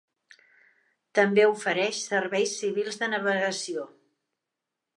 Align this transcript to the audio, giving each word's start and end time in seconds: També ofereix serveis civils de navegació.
També 1.19 1.43
ofereix 1.49 1.99
serveis 2.13 2.55
civils 2.63 2.99
de 3.03 3.13
navegació. 3.15 3.87